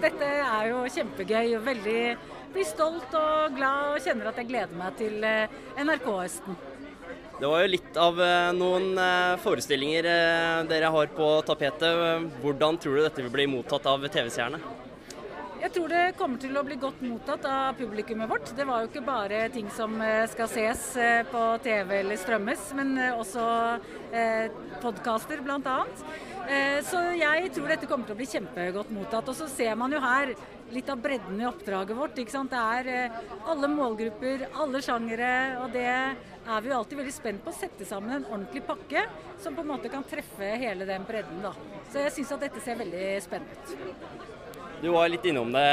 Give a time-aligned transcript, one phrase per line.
[0.00, 1.56] Dette er jo kjempegøy.
[1.58, 2.00] og Veldig
[2.54, 6.58] blir stolt og glad og kjenner at jeg gleder meg til eh, NRK-høsten.
[7.40, 10.08] Det var jo litt av eh, noen eh, forestillinger
[10.70, 12.30] dere har på tapetet.
[12.40, 14.62] Hvordan tror du dette vil bli mottatt av TV-seerne?
[15.60, 18.54] Jeg tror det kommer til å bli godt mottatt av publikummet vårt.
[18.56, 19.98] Det var jo ikke bare ting som
[20.32, 20.86] skal ses
[21.28, 23.44] på TV eller strømmes, men også
[24.80, 25.76] podkaster bl.a.
[26.90, 29.28] Så jeg tror dette kommer til å bli kjempegodt mottatt.
[29.30, 30.32] Og så ser man jo her
[30.74, 32.18] litt av bredden i oppdraget vårt.
[32.18, 32.52] ikke sant?
[32.52, 35.32] Det er eh, alle målgrupper, alle sjangere.
[35.64, 39.04] Og det er vi jo alltid veldig spent på å sette sammen en ordentlig pakke
[39.42, 41.42] som på en måte kan treffe hele den bredden.
[41.44, 41.54] da.
[41.90, 44.28] Så jeg syns at dette ser veldig spennende ut.
[44.80, 45.66] Du var litt innom det.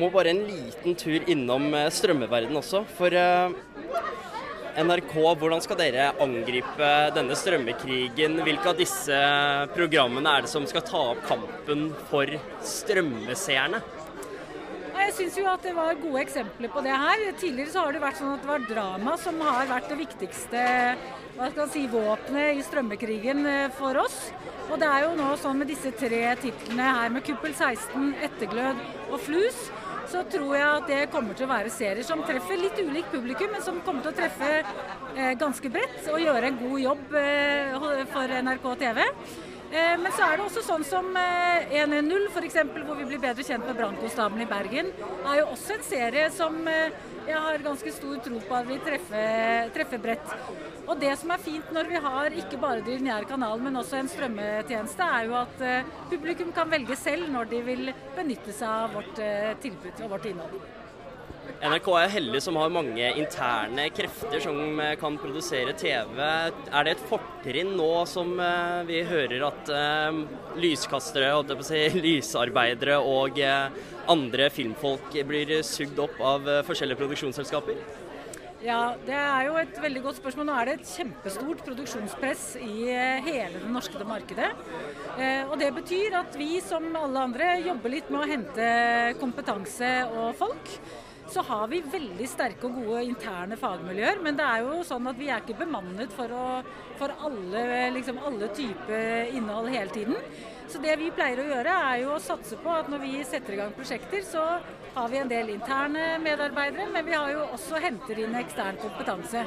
[0.00, 2.86] Må bare en liten tur innom strømmeverdenen også.
[2.96, 3.58] For eh,
[4.78, 8.38] NRK, hvordan skal dere angripe denne strømmekrigen?
[8.46, 9.16] Hvilke av disse
[9.74, 12.30] programmene er det som skal ta opp kampen for
[12.62, 13.82] strømmeseerne?
[15.00, 17.22] Jeg syns jo at det var gode eksempler på det her.
[17.40, 20.64] Tidligere så har det vært sånn at det var drama som har vært det viktigste
[21.38, 24.18] hva skal si, våpenet i strømmekrigen eh, for oss.
[24.68, 28.82] Og det er jo nå sånn med disse tre titlene her med Kuppel 16, Etterglød
[29.08, 29.60] og Flus,
[30.10, 33.54] så tror jeg at det kommer til å være serier som treffer litt ulikt publikum,
[33.54, 38.04] men som kommer til å treffe eh, ganske bredt og gjøre en god jobb eh,
[38.12, 39.06] for NRK TV.
[39.70, 43.44] Eh, men så er det også sånn som 110 eh, f.eks., hvor vi blir bedre
[43.46, 44.90] kjent med Brannkonstabelen i Bergen,
[45.22, 46.96] er jo også en serie som eh,
[47.28, 49.22] jeg har ganske stor tro på at vil treffe,
[49.76, 50.34] treffe bredt.
[50.88, 54.00] Og det som er fint når vi har ikke bare de lineære kanalen, men også
[54.00, 55.64] en strømmetjeneste, er jo at
[56.10, 59.22] publikum kan velge selv når de vil benytte seg av vårt
[59.62, 60.79] tilbud og vårt innhold.
[61.60, 66.16] NRK er heldig som har mange interne krefter som eh, kan produsere TV.
[66.16, 70.22] Er det et fortrinn nå som eh, vi hører at uh,
[70.56, 71.34] lyskastere,
[71.66, 73.68] si, lysarbeidere og uh,
[74.08, 77.82] andre filmfolk blir sugd opp av forskjellige produksjonsselskaper?
[78.64, 80.48] Ja, Det er jo et veldig godt spørsmål.
[80.48, 82.88] Nå er det et kjempestort produksjonspress i
[83.24, 84.50] hele det norske markedet.
[85.48, 88.66] Og Det betyr at vi som alle andre jobber litt med å hente
[89.20, 90.76] kompetanse og folk
[91.30, 94.20] så har vi veldig sterke og gode interne fagmiljøer.
[94.24, 96.46] Men det er jo sånn at vi er ikke bemannet for, å,
[96.98, 97.64] for alle,
[97.94, 100.18] liksom alle typer innhold hele tiden.
[100.70, 103.56] Så det vi pleier å gjøre, er jo å satse på at når vi setter
[103.56, 104.44] i gang prosjekter, så
[104.94, 109.42] har vi en del interne medarbeidere, men vi har jo også henter inn ekstern kompetanse.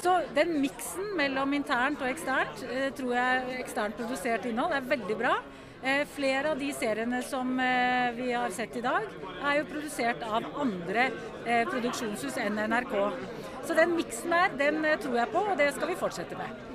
[0.00, 5.18] Så den miksen mellom internt og eksternt, eh, tror jeg eksternt produsert innhold er veldig
[5.20, 5.36] bra.
[5.84, 9.04] Eh, flere av de seriene som eh, vi har sett i dag,
[9.44, 11.10] er jo produsert av andre
[11.44, 12.94] eh, produksjonshus enn NRK.
[13.68, 16.73] Så den miksen der, den tror jeg på, og det skal vi fortsette med.